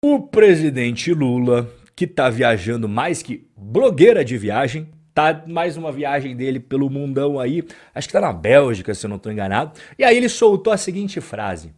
O 0.00 0.20
presidente 0.20 1.12
Lula, 1.12 1.68
que 1.96 2.06
tá 2.06 2.30
viajando 2.30 2.88
mais 2.88 3.20
que 3.20 3.48
blogueira 3.56 4.24
de 4.24 4.38
viagem, 4.38 4.88
tá 5.12 5.42
mais 5.44 5.76
uma 5.76 5.90
viagem 5.90 6.36
dele 6.36 6.60
pelo 6.60 6.88
mundão 6.88 7.40
aí, 7.40 7.64
acho 7.92 8.06
que 8.06 8.12
tá 8.12 8.20
na 8.20 8.32
Bélgica, 8.32 8.94
se 8.94 9.04
eu 9.04 9.10
não 9.10 9.18
tô 9.18 9.28
enganado. 9.28 9.72
E 9.98 10.04
aí 10.04 10.16
ele 10.16 10.28
soltou 10.28 10.72
a 10.72 10.76
seguinte 10.76 11.20
frase: 11.20 11.74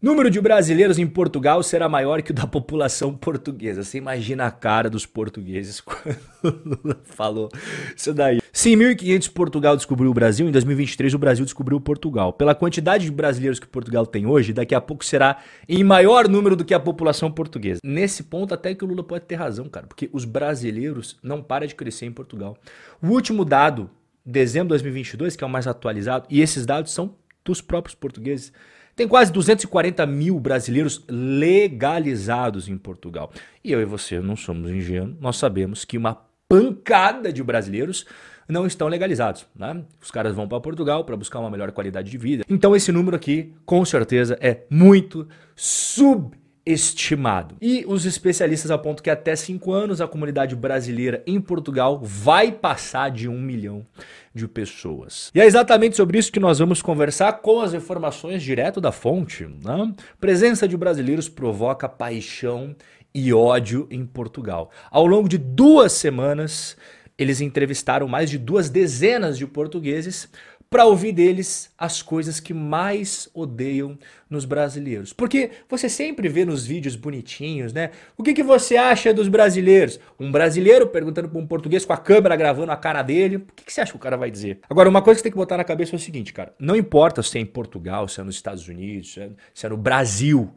Número 0.00 0.30
de 0.30 0.40
brasileiros 0.40 0.96
em 0.96 1.08
Portugal 1.08 1.60
será 1.60 1.88
maior 1.88 2.22
que 2.22 2.30
o 2.30 2.34
da 2.34 2.46
população 2.46 3.12
portuguesa. 3.12 3.82
Você 3.82 3.98
imagina 3.98 4.46
a 4.46 4.50
cara 4.52 4.88
dos 4.88 5.04
portugueses 5.04 5.80
quando 5.82 6.80
Lula 6.84 7.00
falou 7.02 7.48
isso 7.96 8.14
daí. 8.14 8.40
Se 8.52 8.70
em 8.70 8.76
1500 8.76 9.26
Portugal 9.26 9.76
descobriu 9.76 10.08
o 10.08 10.14
Brasil, 10.14 10.48
em 10.48 10.52
2023 10.52 11.14
o 11.14 11.18
Brasil 11.18 11.44
descobriu 11.44 11.80
Portugal. 11.80 12.32
Pela 12.32 12.54
quantidade 12.54 13.06
de 13.06 13.10
brasileiros 13.10 13.58
que 13.58 13.66
Portugal 13.66 14.06
tem 14.06 14.24
hoje, 14.24 14.52
daqui 14.52 14.72
a 14.72 14.80
pouco 14.80 15.04
será 15.04 15.38
em 15.68 15.82
maior 15.82 16.28
número 16.28 16.54
do 16.54 16.64
que 16.64 16.74
a 16.74 16.78
população 16.78 17.28
portuguesa. 17.28 17.80
Nesse 17.82 18.22
ponto 18.22 18.54
até 18.54 18.76
que 18.76 18.84
o 18.84 18.86
Lula 18.86 19.02
pode 19.02 19.24
ter 19.24 19.34
razão, 19.34 19.68
cara, 19.68 19.88
porque 19.88 20.08
os 20.12 20.24
brasileiros 20.24 21.18
não 21.24 21.42
param 21.42 21.66
de 21.66 21.74
crescer 21.74 22.06
em 22.06 22.12
Portugal. 22.12 22.56
O 23.02 23.08
último 23.08 23.44
dado, 23.44 23.90
dezembro 24.24 24.68
de 24.68 24.74
2022, 24.84 25.34
que 25.34 25.42
é 25.42 25.46
o 25.46 25.50
mais 25.50 25.66
atualizado, 25.66 26.28
e 26.30 26.40
esses 26.40 26.64
dados 26.64 26.92
são 26.92 27.16
dos 27.44 27.60
próprios 27.60 27.96
portugueses, 27.96 28.52
tem 28.98 29.06
quase 29.06 29.30
240 29.30 30.04
mil 30.06 30.40
brasileiros 30.40 31.04
legalizados 31.08 32.68
em 32.68 32.76
Portugal. 32.76 33.30
E 33.62 33.70
eu 33.70 33.80
e 33.80 33.84
você 33.84 34.18
não 34.18 34.34
somos 34.34 34.68
ingênuos, 34.72 35.14
nós 35.20 35.36
sabemos 35.36 35.84
que 35.84 35.96
uma 35.96 36.20
pancada 36.48 37.32
de 37.32 37.40
brasileiros 37.40 38.04
não 38.48 38.66
estão 38.66 38.88
legalizados. 38.88 39.46
Né? 39.54 39.84
Os 40.02 40.10
caras 40.10 40.34
vão 40.34 40.48
para 40.48 40.58
Portugal 40.58 41.04
para 41.04 41.16
buscar 41.16 41.38
uma 41.38 41.48
melhor 41.48 41.70
qualidade 41.70 42.10
de 42.10 42.18
vida. 42.18 42.44
Então 42.50 42.74
esse 42.74 42.90
número 42.90 43.14
aqui, 43.14 43.54
com 43.64 43.84
certeza, 43.84 44.36
é 44.40 44.64
muito 44.68 45.28
sub 45.54 46.36
estimado. 46.68 47.56
E 47.60 47.84
os 47.86 48.04
especialistas 48.04 48.70
apontam 48.70 49.02
que 49.02 49.10
até 49.10 49.34
cinco 49.34 49.72
anos 49.72 50.00
a 50.00 50.06
comunidade 50.06 50.54
brasileira 50.54 51.22
em 51.26 51.40
Portugal 51.40 51.98
vai 52.02 52.52
passar 52.52 53.10
de 53.10 53.28
um 53.28 53.40
milhão 53.40 53.86
de 54.34 54.46
pessoas. 54.46 55.30
E 55.34 55.40
é 55.40 55.46
exatamente 55.46 55.96
sobre 55.96 56.18
isso 56.18 56.30
que 56.30 56.38
nós 56.38 56.58
vamos 56.58 56.82
conversar 56.82 57.32
com 57.40 57.60
as 57.60 57.72
informações 57.72 58.42
direto 58.42 58.80
da 58.80 58.92
fonte. 58.92 59.44
Né? 59.44 59.94
Presença 60.20 60.68
de 60.68 60.76
brasileiros 60.76 61.28
provoca 61.28 61.88
paixão 61.88 62.76
e 63.14 63.32
ódio 63.32 63.88
em 63.90 64.04
Portugal. 64.04 64.70
Ao 64.90 65.06
longo 65.06 65.28
de 65.28 65.38
duas 65.38 65.92
semanas, 65.92 66.76
eles 67.16 67.40
entrevistaram 67.40 68.06
mais 68.06 68.30
de 68.30 68.38
duas 68.38 68.70
dezenas 68.70 69.36
de 69.36 69.46
portugueses 69.46 70.28
para 70.70 70.84
ouvir 70.84 71.12
deles 71.12 71.72
as 71.78 72.02
coisas 72.02 72.40
que 72.40 72.52
mais 72.52 73.28
odeiam 73.32 73.98
nos 74.28 74.44
brasileiros. 74.44 75.12
Porque 75.12 75.50
você 75.68 75.88
sempre 75.88 76.28
vê 76.28 76.44
nos 76.44 76.66
vídeos 76.66 76.94
bonitinhos, 76.94 77.72
né? 77.72 77.90
O 78.16 78.22
que, 78.22 78.34
que 78.34 78.42
você 78.42 78.76
acha 78.76 79.14
dos 79.14 79.28
brasileiros? 79.28 79.98
Um 80.20 80.30
brasileiro 80.30 80.86
perguntando 80.86 81.28
para 81.28 81.38
um 81.38 81.46
português 81.46 81.84
com 81.84 81.92
a 81.92 81.96
câmera 81.96 82.36
gravando 82.36 82.70
a 82.70 82.76
cara 82.76 83.02
dele. 83.02 83.36
O 83.36 83.46
que, 83.56 83.64
que 83.64 83.72
você 83.72 83.80
acha 83.80 83.92
que 83.92 83.96
o 83.96 84.00
cara 84.00 84.16
vai 84.16 84.30
dizer? 84.30 84.60
Agora, 84.68 84.88
uma 84.88 85.00
coisa 85.00 85.16
que 85.16 85.20
você 85.20 85.24
tem 85.24 85.32
que 85.32 85.38
botar 85.38 85.56
na 85.56 85.64
cabeça 85.64 85.94
é 85.94 85.96
o 85.96 86.00
seguinte, 86.00 86.32
cara. 86.32 86.52
Não 86.58 86.76
importa 86.76 87.22
se 87.22 87.38
é 87.38 87.40
em 87.40 87.46
Portugal, 87.46 88.06
se 88.06 88.20
é 88.20 88.24
nos 88.24 88.34
Estados 88.34 88.68
Unidos, 88.68 89.14
se 89.14 89.20
é, 89.20 89.30
se 89.54 89.64
é 89.64 89.68
no 89.70 89.76
Brasil. 89.76 90.52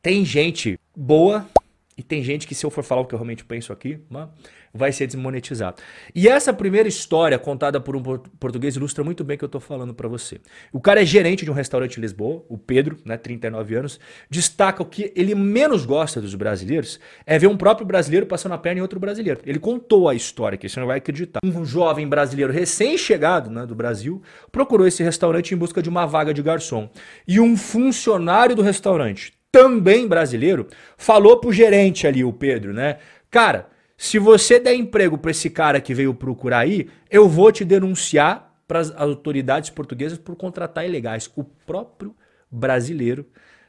Tem 0.00 0.24
gente 0.24 0.78
boa 0.96 1.44
e 1.98 2.02
tem 2.04 2.22
gente 2.22 2.46
que, 2.46 2.54
se 2.54 2.64
eu 2.64 2.70
for 2.70 2.84
falar 2.84 3.00
o 3.00 3.04
que 3.04 3.12
eu 3.12 3.18
realmente 3.18 3.44
penso 3.44 3.72
aqui, 3.72 3.98
vai 4.72 4.92
ser 4.92 5.08
desmonetizado. 5.08 5.82
E 6.14 6.28
essa 6.28 6.52
primeira 6.52 6.88
história 6.88 7.36
contada 7.40 7.80
por 7.80 7.96
um 7.96 8.02
português 8.38 8.76
ilustra 8.76 9.02
muito 9.02 9.24
bem 9.24 9.34
o 9.34 9.38
que 9.38 9.44
eu 9.44 9.46
estou 9.46 9.60
falando 9.60 9.92
para 9.92 10.06
você. 10.06 10.40
O 10.72 10.80
cara 10.80 11.02
é 11.02 11.04
gerente 11.04 11.44
de 11.44 11.50
um 11.50 11.54
restaurante 11.54 11.96
em 11.96 12.00
Lisboa, 12.00 12.44
o 12.48 12.56
Pedro, 12.56 12.98
né, 13.04 13.16
39 13.16 13.74
anos, 13.74 13.98
destaca 14.30 14.80
o 14.80 14.86
que 14.86 15.12
ele 15.16 15.34
menos 15.34 15.84
gosta 15.84 16.20
dos 16.20 16.36
brasileiros 16.36 17.00
é 17.26 17.36
ver 17.36 17.48
um 17.48 17.56
próprio 17.56 17.84
brasileiro 17.84 18.26
passando 18.26 18.52
a 18.52 18.58
perna 18.58 18.78
em 18.78 18.82
outro 18.82 19.00
brasileiro. 19.00 19.40
Ele 19.44 19.58
contou 19.58 20.08
a 20.08 20.14
história, 20.14 20.56
que 20.56 20.68
você 20.68 20.78
não 20.78 20.86
vai 20.86 20.98
acreditar. 20.98 21.40
Um 21.44 21.64
jovem 21.64 22.06
brasileiro 22.06 22.52
recém-chegado 22.52 23.50
né, 23.50 23.66
do 23.66 23.74
Brasil 23.74 24.22
procurou 24.52 24.86
esse 24.86 25.02
restaurante 25.02 25.52
em 25.52 25.56
busca 25.56 25.82
de 25.82 25.88
uma 25.88 26.06
vaga 26.06 26.32
de 26.32 26.42
garçom. 26.42 26.88
E 27.26 27.40
um 27.40 27.56
funcionário 27.56 28.54
do 28.54 28.62
restaurante 28.62 29.37
também 29.50 30.06
brasileiro, 30.06 30.66
falou 30.96 31.38
pro 31.38 31.52
gerente 31.52 32.06
ali, 32.06 32.24
o 32.24 32.32
Pedro, 32.32 32.72
né? 32.72 32.98
Cara, 33.30 33.68
se 33.96 34.18
você 34.18 34.60
der 34.60 34.74
emprego 34.74 35.18
para 35.18 35.30
esse 35.30 35.50
cara 35.50 35.80
que 35.80 35.94
veio 35.94 36.14
procurar 36.14 36.60
aí, 36.60 36.88
eu 37.10 37.28
vou 37.28 37.50
te 37.50 37.64
denunciar 37.64 38.54
para 38.66 38.78
as 38.78 38.90
autoridades 38.94 39.70
portuguesas 39.70 40.18
por 40.18 40.36
contratar 40.36 40.86
ilegais. 40.86 41.30
O 41.34 41.42
próprio 41.42 42.14
brasileiro 42.50 43.26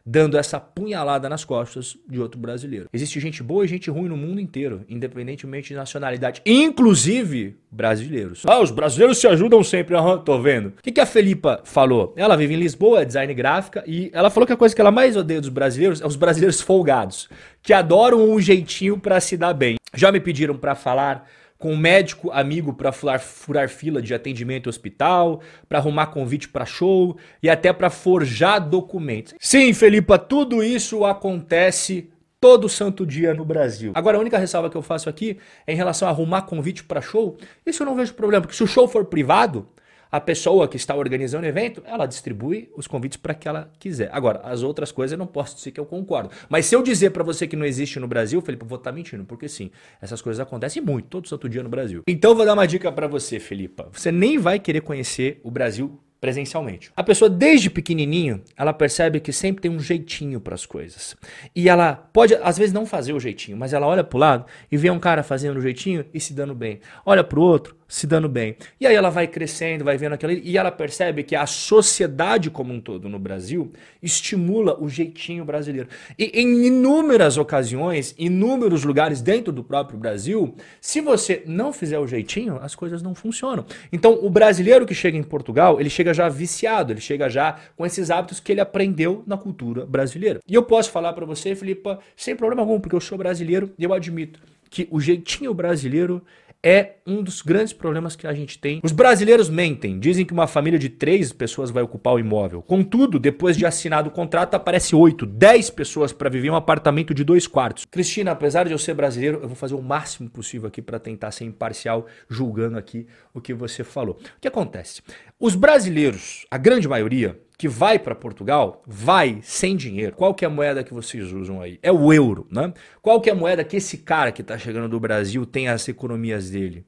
dando 0.09 0.39
essa 0.39 0.59
punhalada 0.59 1.29
nas 1.29 1.45
costas 1.45 1.95
de 2.09 2.19
outro 2.19 2.39
brasileiro. 2.39 2.89
Existe 2.91 3.19
gente 3.19 3.43
boa 3.43 3.63
e 3.63 3.67
gente 3.67 3.91
ruim 3.91 4.09
no 4.09 4.17
mundo 4.17 4.41
inteiro, 4.41 4.83
independentemente 4.89 5.69
de 5.69 5.75
nacionalidade, 5.75 6.41
inclusive 6.43 7.59
brasileiros. 7.69 8.41
Ah, 8.47 8.59
os 8.59 8.71
brasileiros 8.71 9.19
se 9.19 9.27
ajudam 9.27 9.63
sempre, 9.63 9.95
aham, 9.95 10.17
tô 10.17 10.41
vendo. 10.41 10.69
O 10.69 10.81
que, 10.81 10.91
que 10.91 10.99
a 10.99 11.05
Felipa 11.05 11.61
falou? 11.63 12.15
Ela 12.17 12.35
vive 12.35 12.55
em 12.55 12.57
Lisboa, 12.57 13.03
é 13.03 13.05
design 13.05 13.31
gráfica, 13.35 13.83
e 13.85 14.09
ela 14.11 14.31
falou 14.31 14.47
que 14.47 14.53
a 14.53 14.57
coisa 14.57 14.73
que 14.73 14.81
ela 14.81 14.91
mais 14.91 15.15
odeia 15.15 15.39
dos 15.39 15.49
brasileiros 15.49 16.01
é 16.01 16.07
os 16.07 16.15
brasileiros 16.15 16.59
folgados, 16.59 17.29
que 17.61 17.71
adoram 17.71 18.31
um 18.31 18.41
jeitinho 18.41 18.99
para 18.99 19.19
se 19.19 19.37
dar 19.37 19.53
bem. 19.53 19.75
Já 19.93 20.11
me 20.11 20.19
pediram 20.19 20.57
para 20.57 20.73
falar 20.73 21.29
com 21.59 21.73
um 21.73 21.77
médico 21.77 22.31
amigo 22.31 22.73
para 22.73 22.91
furar, 22.93 23.19
furar, 23.19 23.67
fila 23.67 24.01
de 24.01 24.13
atendimento 24.13 24.67
em 24.67 24.69
hospital, 24.69 25.41
para 25.67 25.77
arrumar 25.77 26.07
convite 26.07 26.47
para 26.47 26.65
show 26.65 27.17
e 27.43 27.49
até 27.49 27.73
para 27.73 27.89
forjar 27.89 28.59
documentos. 28.67 29.35
Sim, 29.37 29.73
Felipa, 29.73 30.17
tudo 30.17 30.63
isso 30.63 31.03
acontece 31.03 32.09
todo 32.39 32.69
santo 32.69 33.05
dia 33.05 33.33
no 33.33 33.43
Brasil. 33.43 33.91
Agora, 33.93 34.17
a 34.17 34.21
única 34.21 34.37
ressalva 34.37 34.69
que 34.69 34.77
eu 34.77 34.81
faço 34.81 35.09
aqui 35.09 35.37
é 35.67 35.73
em 35.73 35.75
relação 35.75 36.07
a 36.07 36.11
arrumar 36.11 36.43
convite 36.43 36.85
para 36.85 37.01
show. 37.01 37.37
Isso 37.65 37.83
eu 37.83 37.85
não 37.85 37.95
vejo 37.95 38.13
problema, 38.13 38.41
porque 38.41 38.55
se 38.55 38.63
o 38.63 38.67
show 38.67 38.87
for 38.87 39.03
privado, 39.03 39.67
a 40.11 40.19
pessoa 40.19 40.67
que 40.67 40.77
está 40.77 40.95
organizando 40.95 41.45
o 41.45 41.49
evento, 41.49 41.83
ela 41.85 42.05
distribui 42.05 42.69
os 42.75 42.87
convites 42.87 43.17
para 43.17 43.33
que 43.33 43.47
ela 43.47 43.71
quiser. 43.79 44.09
Agora, 44.11 44.41
as 44.43 44.63
outras 44.63 44.91
coisas 44.91 45.11
eu 45.11 45.17
não 45.17 45.27
posso 45.27 45.55
dizer 45.55 45.71
que 45.71 45.79
eu 45.79 45.85
concordo. 45.85 46.31
Mas 46.49 46.65
se 46.65 46.75
eu 46.75 46.81
dizer 46.81 47.11
para 47.11 47.23
você 47.23 47.47
que 47.47 47.55
não 47.55 47.65
existe 47.65 47.99
no 47.99 48.07
Brasil, 48.07 48.41
Felipe, 48.41 48.63
eu 48.63 48.67
vou 48.67 48.77
estar 48.77 48.91
tá 48.91 48.95
mentindo, 48.95 49.23
porque 49.25 49.47
sim, 49.47 49.69
essas 50.01 50.21
coisas 50.21 50.39
acontecem 50.39 50.81
muito, 50.81 51.07
todo 51.07 51.27
santo 51.27 51.47
dia 51.47 51.61
no 51.61 51.69
Brasil. 51.69 52.03
Então, 52.07 52.33
vou 52.33 52.45
dar 52.45 52.53
uma 52.53 52.67
dica 52.67 52.91
para 52.91 53.07
você, 53.07 53.39
Felipa. 53.39 53.89
Você 53.91 54.11
nem 54.11 54.37
vai 54.37 54.59
querer 54.59 54.81
conhecer 54.81 55.39
o 55.43 55.51
Brasil 55.51 55.99
presencialmente. 56.19 56.91
A 56.96 57.03
pessoa 57.03 57.30
desde 57.30 57.69
pequenininho, 57.69 58.41
ela 58.57 58.74
percebe 58.74 59.19
que 59.19 59.31
sempre 59.31 59.62
tem 59.62 59.72
um 59.72 59.80
jeitinho 59.80 60.40
para 60.41 60.53
as 60.53 60.66
coisas. 60.66 61.16
E 61.56 61.69
ela 61.69 61.94
pode 61.96 62.35
às 62.35 62.57
vezes 62.57 62.74
não 62.74 62.85
fazer 62.85 63.13
o 63.13 63.19
jeitinho, 63.19 63.57
mas 63.57 63.74
ela 63.74 63.88
olha 63.88 64.03
para 64.03 64.18
o 64.18 64.19
lado 64.19 64.46
e 64.72 64.75
vê 64.75 64.90
um 64.90 65.00
cara 65.00 65.24
fazendo 65.24 65.57
o 65.57 65.62
jeitinho 65.62 66.06
e 66.13 66.19
se 66.19 66.34
dando 66.34 66.53
bem. 66.53 66.81
Olha 67.06 67.24
para 67.24 67.40
o 67.40 67.41
outro, 67.41 67.78
se 67.88 68.06
dando 68.06 68.28
bem. 68.28 68.57
E 68.80 68.85
aí 68.85 68.96
ela 68.96 69.09
vai 69.09 69.28
crescendo, 69.28 69.85
vai 69.85 69.97
vendo 69.97 70.13
aquilo 70.13 70.34
e 70.34 70.57
ela 70.57 70.72
percebe 70.72 71.24
que 71.24 71.35
a 71.35 71.46
sociedade 71.46 72.50
como 72.50 72.74
um 72.74 72.81
todo 72.81 73.07
no 73.07 73.18
Brasil 73.18 73.72
estimula 74.01 74.78
o 74.80 74.90
jeitinho 74.90 75.46
brasileiro. 75.46 75.88
E 76.18 76.25
em 76.41 76.68
inúmeras 76.68 77.38
ocasiões, 77.38 78.13
inúmeros 78.18 78.84
lugares 78.84 79.22
dentro 79.22 79.53
do 79.53 79.63
próprio 79.63 79.97
Brasil, 79.97 80.53
se 80.81 81.00
você 81.00 81.44
não 81.46 81.72
fizer 81.72 81.97
o 81.97 82.06
jeitinho, 82.06 82.59
as 82.62 82.75
coisas 82.75 83.01
não 83.01 83.16
funcionam. 83.16 83.66
Então, 83.91 84.19
o 84.22 84.30
brasileiro 84.30 84.86
que 84.86 84.94
chega 84.94 85.18
em 85.18 85.24
Portugal, 85.24 85.80
ele 85.80 85.90
chega 85.90 86.08
já 86.13 86.29
viciado, 86.29 86.93
ele 86.93 87.01
chega 87.01 87.29
já 87.29 87.57
com 87.75 87.85
esses 87.85 88.09
hábitos 88.09 88.39
que 88.39 88.51
ele 88.51 88.61
aprendeu 88.61 89.23
na 89.25 89.37
cultura 89.37 89.85
brasileira. 89.85 90.39
E 90.47 90.53
eu 90.53 90.63
posso 90.63 90.91
falar 90.91 91.13
para 91.13 91.25
você, 91.25 91.55
Filipa, 91.55 91.99
sem 92.15 92.35
problema 92.35 92.61
algum, 92.61 92.79
porque 92.79 92.95
eu 92.95 93.01
sou 93.01 93.17
brasileiro 93.17 93.71
e 93.77 93.83
eu 93.83 93.93
admito 93.93 94.39
que 94.69 94.87
o 94.91 94.99
jeitinho 94.99 95.53
brasileiro 95.53 96.23
é 96.63 96.95
um 97.05 97.23
dos 97.23 97.41
grandes 97.41 97.73
problemas 97.73 98.15
que 98.15 98.27
a 98.27 98.33
gente 98.33 98.59
tem. 98.59 98.79
Os 98.83 98.91
brasileiros 98.91 99.49
mentem, 99.49 99.99
dizem 99.99 100.25
que 100.25 100.33
uma 100.33 100.47
família 100.47 100.77
de 100.77 100.89
três 100.89 101.31
pessoas 101.31 101.71
vai 101.71 101.81
ocupar 101.81 102.13
o 102.13 102.19
imóvel. 102.19 102.61
Contudo, 102.61 103.17
depois 103.17 103.55
de 103.57 103.65
assinado 103.65 104.09
o 104.09 104.11
contrato, 104.11 104.55
aparece 104.55 104.95
oito, 104.95 105.25
dez 105.25 105.69
pessoas 105.69 106.11
para 106.11 106.29
viver 106.29 106.47
em 106.47 106.51
um 106.51 106.55
apartamento 106.55 107.13
de 107.13 107.23
dois 107.23 107.47
quartos. 107.47 107.85
Cristina, 107.85 108.31
apesar 108.31 108.65
de 108.65 108.73
eu 108.73 108.77
ser 108.77 108.94
brasileiro, 108.94 109.39
eu 109.41 109.47
vou 109.47 109.56
fazer 109.56 109.75
o 109.75 109.81
máximo 109.81 110.29
possível 110.29 110.67
aqui 110.67 110.81
para 110.81 111.00
tentar 111.00 111.31
ser 111.31 111.45
imparcial, 111.45 112.06
julgando 112.29 112.77
aqui 112.77 113.07
o 113.33 113.39
que 113.39 113.53
você 113.53 113.83
falou. 113.83 114.15
O 114.15 114.41
que 114.41 114.47
acontece? 114.47 115.01
Os 115.39 115.55
brasileiros, 115.55 116.45
a 116.51 116.57
grande 116.57 116.88
maioria, 116.88 117.39
que 117.59 117.67
vai 117.67 118.00
para 118.00 118.15
Portugal, 118.15 118.81
vai 118.88 119.41
sem 119.44 119.75
dinheiro. 119.75 120.15
Qual 120.15 120.33
que 120.33 120.45
é 120.45 120.47
a 120.47 120.50
moeda 120.50 120.81
que 120.81 120.94
vocês 120.94 121.33
usam 121.33 121.61
aí? 121.61 121.77
É 121.83 121.91
o 121.91 122.13
euro, 122.13 122.47
né? 122.50 122.73
Qual 123.01 123.19
que 123.19 123.29
é 123.29 123.33
a 123.33 123.35
moeda 123.35 123.65
que 123.65 123.75
esse 123.75 123.97
cara 123.97 124.31
que 124.31 124.41
está 124.41 124.57
chegando 124.57 124.88
do 124.88 124.97
Brasil 124.97 125.45
tem 125.45 125.67
as 125.67 125.85
economias 125.89 126.50
dele? 126.50 126.85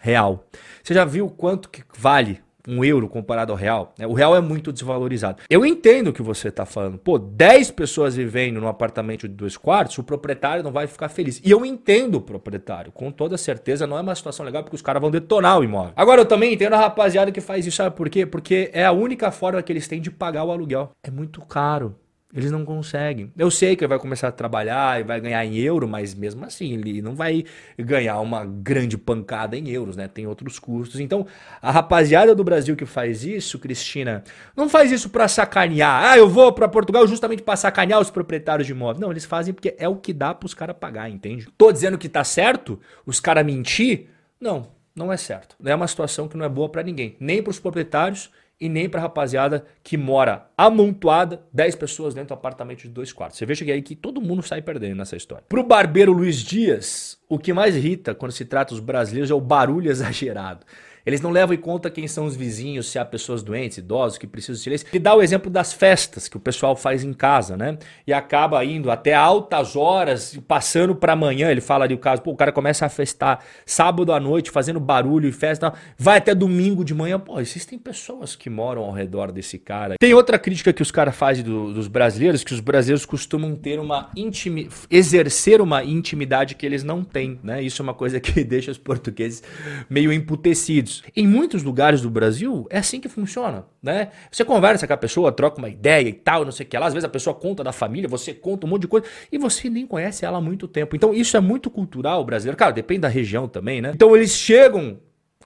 Real. 0.00 0.44
Você 0.82 0.92
já 0.92 1.04
viu 1.04 1.30
quanto 1.30 1.70
que 1.70 1.84
vale 1.96 2.40
um 2.68 2.84
euro 2.84 3.08
comparado 3.08 3.50
ao 3.50 3.58
real. 3.58 3.94
Né? 3.98 4.06
O 4.06 4.12
real 4.12 4.36
é 4.36 4.40
muito 4.40 4.70
desvalorizado. 4.70 5.42
Eu 5.48 5.64
entendo 5.64 6.08
o 6.08 6.12
que 6.12 6.22
você 6.22 6.48
está 6.48 6.66
falando. 6.66 6.98
Pô, 6.98 7.18
10 7.18 7.70
pessoas 7.70 8.14
vivendo 8.14 8.60
num 8.60 8.68
apartamento 8.68 9.26
de 9.26 9.34
dois 9.34 9.56
quartos, 9.56 9.96
o 9.96 10.04
proprietário 10.04 10.62
não 10.62 10.70
vai 10.70 10.86
ficar 10.86 11.08
feliz. 11.08 11.40
E 11.42 11.50
eu 11.50 11.64
entendo 11.64 12.16
o 12.16 12.20
proprietário. 12.20 12.92
Com 12.92 13.10
toda 13.10 13.38
certeza 13.38 13.86
não 13.86 13.96
é 13.96 14.02
uma 14.02 14.14
situação 14.14 14.44
legal 14.44 14.62
porque 14.62 14.76
os 14.76 14.82
caras 14.82 15.00
vão 15.00 15.10
detonar 15.10 15.58
o 15.58 15.64
imóvel. 15.64 15.92
Agora 15.96 16.20
eu 16.20 16.26
também 16.26 16.52
entendo 16.52 16.74
a 16.74 16.78
rapaziada 16.78 17.32
que 17.32 17.40
faz 17.40 17.66
isso. 17.66 17.78
Sabe 17.78 17.96
por 17.96 18.10
quê? 18.10 18.26
Porque 18.26 18.70
é 18.72 18.84
a 18.84 18.92
única 18.92 19.30
forma 19.30 19.62
que 19.62 19.72
eles 19.72 19.88
têm 19.88 20.00
de 20.00 20.10
pagar 20.10 20.44
o 20.44 20.50
aluguel. 20.50 20.90
É 21.02 21.10
muito 21.10 21.40
caro 21.40 21.96
Eles 22.34 22.50
não 22.50 22.62
conseguem. 22.62 23.32
Eu 23.38 23.50
sei 23.50 23.74
que 23.74 23.82
ele 23.82 23.88
vai 23.88 23.98
começar 23.98 24.28
a 24.28 24.32
trabalhar 24.32 25.00
e 25.00 25.02
vai 25.02 25.18
ganhar 25.18 25.42
em 25.46 25.56
euro, 25.56 25.88
mas 25.88 26.14
mesmo 26.14 26.44
assim 26.44 26.74
ele 26.74 27.00
não 27.00 27.14
vai 27.14 27.44
ganhar 27.78 28.20
uma 28.20 28.44
grande 28.44 28.98
pancada 28.98 29.56
em 29.56 29.70
euros, 29.70 29.96
né? 29.96 30.08
Tem 30.08 30.26
outros 30.26 30.58
custos. 30.58 31.00
Então, 31.00 31.26
a 31.62 31.70
rapaziada 31.70 32.34
do 32.34 32.44
Brasil 32.44 32.76
que 32.76 32.84
faz 32.84 33.24
isso, 33.24 33.58
Cristina, 33.58 34.22
não 34.54 34.68
faz 34.68 34.92
isso 34.92 35.08
para 35.08 35.26
sacanear. 35.26 36.04
Ah, 36.04 36.18
eu 36.18 36.28
vou 36.28 36.52
para 36.52 36.68
Portugal 36.68 37.06
justamente 37.06 37.42
para 37.42 37.56
sacanear 37.56 37.98
os 37.98 38.10
proprietários 38.10 38.66
de 38.66 38.72
imóveis. 38.74 39.00
Não, 39.00 39.10
eles 39.10 39.24
fazem 39.24 39.54
porque 39.54 39.74
é 39.78 39.88
o 39.88 39.96
que 39.96 40.12
dá 40.12 40.34
para 40.34 40.46
os 40.46 40.52
caras 40.52 40.76
pagar, 40.78 41.08
entende? 41.08 41.48
Tô 41.56 41.72
dizendo 41.72 41.96
que 41.96 42.10
tá 42.10 42.24
certo? 42.24 42.78
Os 43.06 43.18
caras 43.18 43.44
mentir? 43.44 44.10
Não, 44.38 44.68
não 44.94 45.10
é 45.10 45.16
certo. 45.16 45.56
É 45.64 45.74
uma 45.74 45.88
situação 45.88 46.28
que 46.28 46.36
não 46.36 46.44
é 46.44 46.48
boa 46.48 46.68
para 46.68 46.82
ninguém, 46.82 47.16
nem 47.18 47.42
para 47.42 47.50
os 47.50 47.58
proprietários 47.58 48.30
e 48.60 48.68
nem 48.68 48.88
para 48.88 49.00
rapaziada 49.00 49.64
que 49.82 49.96
mora 49.96 50.48
amontoada, 50.56 51.42
10 51.52 51.76
pessoas 51.76 52.14
dentro 52.14 52.28
do 52.28 52.34
apartamento 52.34 52.82
de 52.82 52.88
dois 52.88 53.12
quartos. 53.12 53.38
Você 53.38 53.46
veja 53.46 53.64
que 53.64 53.70
aí 53.70 53.82
que 53.82 53.94
todo 53.94 54.20
mundo 54.20 54.42
sai 54.42 54.60
perdendo 54.62 54.96
nessa 54.96 55.16
história. 55.16 55.44
Pro 55.48 55.62
barbeiro 55.62 56.12
Luiz 56.12 56.36
Dias, 56.36 57.18
o 57.28 57.38
que 57.38 57.52
mais 57.52 57.76
irrita 57.76 58.14
quando 58.14 58.32
se 58.32 58.44
trata 58.44 58.74
dos 58.74 58.80
brasileiros 58.80 59.30
é 59.30 59.34
o 59.34 59.40
barulho 59.40 59.90
exagerado. 59.90 60.66
Eles 61.08 61.22
não 61.22 61.30
levam 61.30 61.54
em 61.54 61.58
conta 61.58 61.88
quem 61.88 62.06
são 62.06 62.26
os 62.26 62.36
vizinhos, 62.36 62.90
se 62.90 62.98
há 62.98 63.04
pessoas 63.04 63.42
doentes, 63.42 63.78
idosos 63.78 64.18
que 64.18 64.26
precisam 64.26 64.56
de 64.56 64.60
silêncio. 64.60 64.86
E 64.92 64.98
dá 64.98 65.14
o 65.14 65.22
exemplo 65.22 65.50
das 65.50 65.72
festas 65.72 66.28
que 66.28 66.36
o 66.36 66.40
pessoal 66.40 66.76
faz 66.76 67.02
em 67.02 67.14
casa, 67.14 67.56
né? 67.56 67.78
E 68.06 68.12
acaba 68.12 68.62
indo 68.62 68.90
até 68.90 69.14
altas 69.14 69.74
horas, 69.74 70.38
passando 70.46 70.94
para 70.94 71.14
amanhã. 71.14 71.50
Ele 71.50 71.62
fala 71.62 71.86
ali 71.86 71.94
o 71.94 71.98
caso, 71.98 72.20
pô, 72.20 72.32
o 72.32 72.36
cara 72.36 72.52
começa 72.52 72.84
a 72.84 72.90
festar 72.90 73.42
sábado 73.64 74.12
à 74.12 74.20
noite, 74.20 74.50
fazendo 74.50 74.78
barulho 74.78 75.26
e 75.26 75.32
festa, 75.32 75.72
vai 75.96 76.18
até 76.18 76.34
domingo 76.34 76.84
de 76.84 76.92
manhã. 76.92 77.18
Pô, 77.18 77.40
existem 77.40 77.78
pessoas 77.78 78.36
que 78.36 78.50
moram 78.50 78.82
ao 78.82 78.92
redor 78.92 79.32
desse 79.32 79.58
cara. 79.58 79.94
Tem 79.98 80.12
outra 80.12 80.38
crítica 80.38 80.74
que 80.74 80.82
os 80.82 80.90
caras 80.90 81.16
fazem 81.16 81.42
do, 81.42 81.72
dos 81.72 81.88
brasileiros, 81.88 82.44
que 82.44 82.52
os 82.52 82.60
brasileiros 82.60 83.06
costumam 83.06 83.56
ter 83.56 83.80
uma 83.80 84.10
intimidade, 84.14 84.74
exercer 84.90 85.62
uma 85.62 85.82
intimidade 85.82 86.54
que 86.54 86.66
eles 86.66 86.84
não 86.84 87.02
têm, 87.02 87.40
né? 87.42 87.62
Isso 87.62 87.80
é 87.80 87.82
uma 87.82 87.94
coisa 87.94 88.20
que 88.20 88.44
deixa 88.44 88.70
os 88.70 88.76
portugueses 88.76 89.42
meio 89.88 90.12
emputecidos. 90.12 90.97
Em 91.14 91.26
muitos 91.26 91.62
lugares 91.62 92.00
do 92.00 92.10
Brasil 92.10 92.66
é 92.70 92.78
assim 92.78 93.00
que 93.00 93.08
funciona, 93.08 93.64
né? 93.82 94.10
Você 94.30 94.44
conversa 94.44 94.86
com 94.86 94.92
a 94.92 94.96
pessoa, 94.96 95.32
troca 95.32 95.58
uma 95.58 95.68
ideia 95.68 96.08
e 96.08 96.12
tal, 96.12 96.44
não 96.44 96.52
sei 96.52 96.66
o 96.66 96.68
que 96.68 96.78
lá. 96.78 96.86
Às 96.86 96.94
vezes 96.94 97.04
a 97.04 97.08
pessoa 97.08 97.34
conta 97.34 97.64
da 97.64 97.72
família, 97.72 98.08
você 98.08 98.32
conta 98.32 98.66
um 98.66 98.70
monte 98.70 98.82
de 98.82 98.88
coisa 98.88 99.06
e 99.30 99.38
você 99.38 99.68
nem 99.68 99.86
conhece 99.86 100.24
ela 100.24 100.38
há 100.38 100.40
muito 100.40 100.66
tempo. 100.68 100.94
Então 100.96 101.12
isso 101.14 101.36
é 101.36 101.40
muito 101.40 101.70
cultural 101.70 102.24
brasileiro. 102.24 102.56
Cara, 102.56 102.72
depende 102.72 103.00
da 103.00 103.08
região 103.08 103.48
também, 103.48 103.80
né? 103.80 103.92
Então 103.94 104.14
eles 104.16 104.32
chegam 104.32 104.98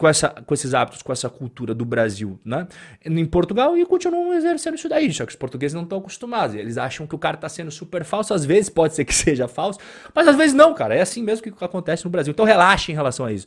com, 0.03 0.09
essa, 0.09 0.31
com 0.31 0.53
esses 0.53 0.75
hábitos, 0.75 1.01
com 1.01 1.13
essa 1.13 1.31
cultura 1.31 1.73
do 1.73 1.85
Brasil, 1.85 2.41
né? 2.45 2.67
Em 3.05 3.25
Portugal 3.25 3.77
e 3.77 3.87
continuam 3.87 4.35
exercendo 4.35 4.75
isso 4.75 4.89
daí. 4.89 5.13
Só 5.13 5.25
que 5.25 5.31
os 5.31 5.37
portugueses 5.37 5.75
não 5.75 5.85
estão 5.85 5.99
acostumados. 5.99 6.57
Eles 6.57 6.77
acham 6.77 7.07
que 7.07 7.15
o 7.15 7.19
cara 7.19 7.37
está 7.37 7.49
sendo 7.49 7.71
super 7.71 8.05
falso. 8.05 8.35
Às 8.35 8.45
vezes 8.45 8.69
pode 8.69 8.95
ser 8.95 9.05
que 9.05 9.15
seja 9.15 9.47
falso, 9.47 9.79
mas 10.13 10.27
às 10.27 10.37
vezes 10.37 10.55
não, 10.55 10.75
cara. 10.75 10.97
É 10.97 11.01
assim 11.01 11.23
mesmo 11.23 11.45
que 11.45 11.65
acontece 11.65 12.05
no 12.05 12.11
Brasil. 12.11 12.33
Então 12.33 12.45
relaxe 12.45 12.91
em 12.91 12.95
relação 12.97 13.27
a 13.27 13.33
isso. 13.33 13.47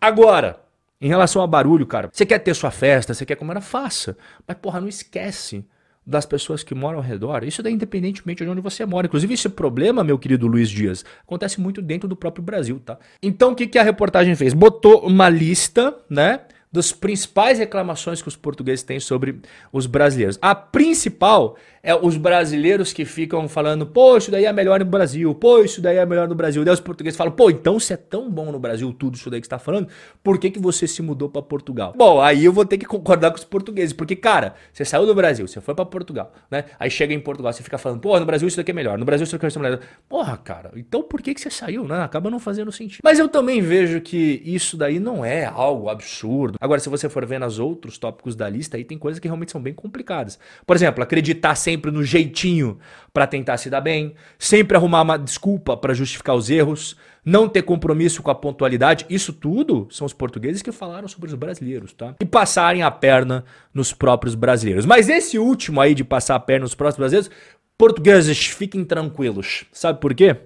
Agora, 0.00 0.58
em 1.02 1.08
relação 1.08 1.42
a 1.42 1.46
barulho, 1.48 1.84
cara, 1.84 2.08
você 2.12 2.24
quer 2.24 2.38
ter 2.38 2.54
sua 2.54 2.70
festa, 2.70 3.12
você 3.12 3.26
quer 3.26 3.34
comer, 3.34 3.60
faça. 3.60 4.16
Mas, 4.46 4.56
porra, 4.56 4.80
não 4.80 4.86
esquece 4.86 5.64
das 6.06 6.24
pessoas 6.24 6.62
que 6.62 6.76
moram 6.76 6.98
ao 6.98 7.04
redor. 7.04 7.42
Isso 7.42 7.60
daí 7.60 7.72
independentemente 7.72 8.44
de 8.44 8.48
onde 8.48 8.60
você 8.60 8.86
mora. 8.86 9.08
Inclusive, 9.08 9.34
esse 9.34 9.48
problema, 9.48 10.04
meu 10.04 10.16
querido 10.16 10.46
Luiz 10.46 10.70
Dias, 10.70 11.04
acontece 11.26 11.60
muito 11.60 11.82
dentro 11.82 12.08
do 12.08 12.14
próprio 12.14 12.44
Brasil, 12.44 12.80
tá? 12.84 12.98
Então, 13.20 13.50
o 13.50 13.54
que, 13.56 13.66
que 13.66 13.78
a 13.78 13.82
reportagem 13.82 14.36
fez? 14.36 14.54
Botou 14.54 15.04
uma 15.04 15.28
lista, 15.28 15.92
né? 16.08 16.40
das 16.72 16.90
principais 16.90 17.58
reclamações 17.58 18.22
que 18.22 18.28
os 18.28 18.34
portugueses 18.34 18.82
têm 18.82 18.98
sobre 18.98 19.40
os 19.70 19.86
brasileiros. 19.86 20.38
A 20.40 20.54
principal 20.54 21.56
é 21.82 21.94
os 21.94 22.16
brasileiros 22.16 22.92
que 22.92 23.04
ficam 23.04 23.48
falando, 23.48 23.84
pô, 23.84 24.16
isso 24.16 24.30
daí 24.30 24.44
é 24.44 24.52
melhor 24.52 24.78
no 24.78 24.86
Brasil, 24.86 25.34
pô, 25.34 25.64
isso 25.64 25.80
daí 25.80 25.96
é 25.96 26.06
melhor 26.06 26.28
no 26.28 26.34
Brasil. 26.34 26.64
Daí 26.64 26.72
os 26.72 26.80
portugueses 26.80 27.16
falam, 27.16 27.32
pô, 27.32 27.50
então 27.50 27.80
se 27.80 27.92
é 27.92 27.96
tão 27.96 28.30
bom 28.30 28.52
no 28.52 28.58
Brasil 28.60 28.92
tudo 28.92 29.16
isso 29.16 29.28
daí 29.28 29.40
que 29.40 29.46
está 29.46 29.58
falando, 29.58 29.88
por 30.22 30.38
que, 30.38 30.50
que 30.50 30.60
você 30.60 30.86
se 30.86 31.02
mudou 31.02 31.28
para 31.28 31.42
Portugal? 31.42 31.92
Bom, 31.96 32.20
aí 32.20 32.44
eu 32.44 32.52
vou 32.52 32.64
ter 32.64 32.78
que 32.78 32.86
concordar 32.86 33.30
com 33.32 33.36
os 33.36 33.44
portugueses, 33.44 33.92
porque, 33.92 34.14
cara, 34.14 34.54
você 34.72 34.84
saiu 34.84 35.06
do 35.06 35.14
Brasil, 35.14 35.48
você 35.48 35.60
foi 35.60 35.74
para 35.74 35.84
Portugal, 35.84 36.32
né? 36.48 36.66
Aí 36.78 36.88
chega 36.88 37.12
em 37.12 37.18
Portugal, 37.18 37.52
você 37.52 37.64
fica 37.64 37.78
falando, 37.78 38.00
pô, 38.00 38.18
no 38.18 38.26
Brasil 38.26 38.46
isso 38.46 38.56
daqui 38.56 38.70
é 38.70 38.74
melhor, 38.74 38.96
no 38.96 39.04
Brasil 39.04 39.24
isso 39.24 39.36
daqui 39.36 39.58
é 39.58 39.60
melhor. 39.60 39.80
Porra, 40.08 40.36
cara, 40.36 40.70
então 40.76 41.02
por 41.02 41.20
que, 41.20 41.34
que 41.34 41.40
você 41.40 41.50
saiu, 41.50 41.84
né? 41.84 42.02
Acaba 42.02 42.30
não 42.30 42.38
fazendo 42.38 42.70
sentido. 42.70 43.00
Mas 43.02 43.18
eu 43.18 43.28
também 43.28 43.60
vejo 43.60 44.00
que 44.00 44.40
isso 44.44 44.76
daí 44.76 45.00
não 45.00 45.24
é 45.24 45.46
algo 45.46 45.88
absurdo. 45.88 46.58
Agora, 46.60 46.78
se 46.78 46.88
você 46.88 47.08
for 47.08 47.26
ver 47.26 47.40
nos 47.40 47.58
outros 47.58 47.98
tópicos 47.98 48.36
da 48.36 48.48
lista, 48.48 48.76
aí 48.76 48.84
tem 48.84 48.96
coisas 48.96 49.18
que 49.18 49.26
realmente 49.26 49.50
são 49.50 49.60
bem 49.60 49.74
complicadas. 49.74 50.38
Por 50.64 50.76
exemplo, 50.76 51.02
acreditar 51.02 51.56
sempre 51.72 51.90
no 51.90 52.04
jeitinho 52.04 52.78
para 53.12 53.26
tentar 53.26 53.56
se 53.56 53.70
dar 53.70 53.80
bem, 53.80 54.14
sempre 54.38 54.76
arrumar 54.76 55.02
uma 55.02 55.18
desculpa 55.18 55.76
para 55.76 55.94
justificar 55.94 56.34
os 56.34 56.50
erros, 56.50 56.96
não 57.24 57.48
ter 57.48 57.62
compromisso 57.62 58.22
com 58.22 58.30
a 58.30 58.34
pontualidade. 58.34 59.06
Isso 59.08 59.32
tudo 59.32 59.88
são 59.90 60.06
os 60.06 60.12
portugueses 60.12 60.62
que 60.62 60.72
falaram 60.72 61.08
sobre 61.08 61.28
os 61.28 61.34
brasileiros, 61.34 61.92
tá? 61.92 62.14
E 62.20 62.24
passarem 62.24 62.82
a 62.82 62.90
perna 62.90 63.44
nos 63.72 63.92
próprios 63.92 64.34
brasileiros. 64.34 64.86
Mas 64.86 65.08
esse 65.08 65.38
último 65.38 65.80
aí 65.80 65.94
de 65.94 66.04
passar 66.04 66.36
a 66.36 66.40
perna 66.40 66.64
nos 66.64 66.74
próprios 66.74 66.98
brasileiros, 66.98 67.30
portugueses, 67.78 68.46
fiquem 68.46 68.84
tranquilos. 68.84 69.64
Sabe 69.72 70.00
por 70.00 70.14
quê? 70.14 70.36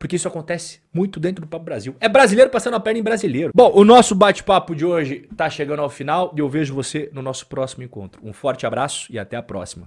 porque 0.00 0.16
isso 0.16 0.26
acontece 0.26 0.80
muito 0.94 1.20
dentro 1.20 1.44
do 1.44 1.46
Papo 1.46 1.66
Brasil. 1.66 1.94
É 2.00 2.08
brasileiro 2.08 2.50
passando 2.50 2.74
a 2.74 2.80
perna 2.80 3.00
em 3.00 3.02
brasileiro. 3.02 3.52
Bom, 3.54 3.70
o 3.74 3.84
nosso 3.84 4.14
bate-papo 4.14 4.74
de 4.74 4.82
hoje 4.82 5.28
está 5.30 5.50
chegando 5.50 5.82
ao 5.82 5.90
final 5.90 6.32
e 6.34 6.40
eu 6.40 6.48
vejo 6.48 6.74
você 6.74 7.10
no 7.12 7.20
nosso 7.20 7.46
próximo 7.46 7.84
encontro. 7.84 8.18
Um 8.24 8.32
forte 8.32 8.64
abraço 8.64 9.12
e 9.12 9.18
até 9.18 9.36
a 9.36 9.42
próxima. 9.42 9.86